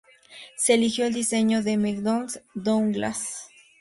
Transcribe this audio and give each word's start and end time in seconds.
Se 0.57 0.73
eligió 0.73 1.05
el 1.05 1.13
diseño 1.13 1.61
de 1.61 1.77
McDonnell 1.77 2.41
Douglas. 2.55 3.49